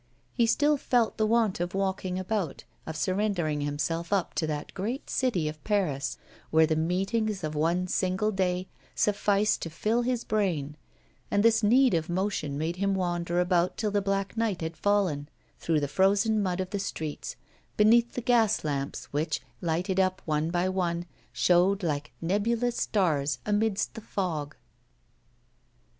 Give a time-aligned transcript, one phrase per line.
[0.33, 5.11] He still felt the want of walking about, of surrendering himself up to that great
[5.11, 6.17] city of Paris,
[6.49, 10.75] where the meetings of one single day sufficed to fill his brain;
[11.29, 15.29] and this need of motion made him wander about till the black night had fallen,
[15.59, 17.35] through the frozen mud of the streets,
[17.77, 23.93] beneath the gas lamps, which, lighted up one by one, showed like nebulous stars amidst
[23.93, 24.55] the fog.